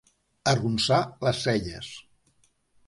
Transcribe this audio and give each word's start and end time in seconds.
Arronsar 0.53 1.03
les 1.29 1.39
celles. 1.49 1.95